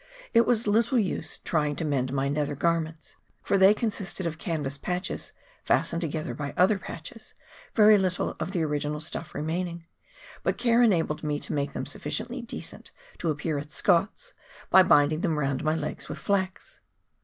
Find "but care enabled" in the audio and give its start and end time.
10.41-11.21